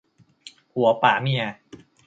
[0.71, 1.43] ผัวป๋าเมีย